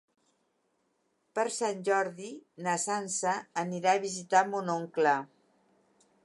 Per 1.39 1.43
Sant 1.57 1.83
Jordi 1.89 2.29
na 2.69 2.73
Sança 2.85 3.35
anirà 3.65 3.95
a 3.99 4.03
visitar 4.07 4.43
mon 4.55 4.73
oncle. 4.79 5.15